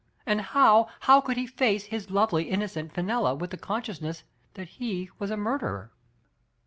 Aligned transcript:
And 0.25 0.41
how, 0.41 0.87
how 1.01 1.21
could 1.21 1.37
he 1.37 1.45
face 1.45 1.83
his 1.83 2.09
lovely 2.09 2.49
innocent 2.49 2.91
Fenella 2.91 3.35
with 3.35 3.51
the 3.51 3.55
consciousness 3.57 4.23
that 4.55 4.67
he 4.69 5.11
was 5.19 5.29
a 5.29 5.37
murderer? 5.37 5.91